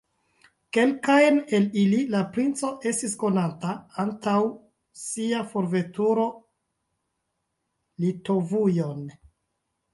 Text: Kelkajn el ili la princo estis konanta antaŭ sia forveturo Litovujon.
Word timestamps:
Kelkajn 0.75 1.35
el 1.57 1.67
ili 1.81 1.99
la 2.13 2.21
princo 2.37 2.71
estis 2.93 3.13
konanta 3.25 3.75
antaŭ 4.05 4.35
sia 5.05 5.45
forveturo 5.53 6.27
Litovujon. 8.07 9.09